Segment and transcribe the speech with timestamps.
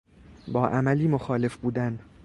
[0.47, 1.99] با عملی مخالف بودن